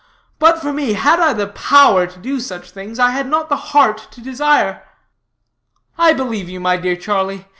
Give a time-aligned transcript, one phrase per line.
[0.39, 3.55] But for me, had I the power to do such things, I have not the
[3.55, 4.81] heart to desire."
[5.95, 7.45] "I believe you, my dear Charlie.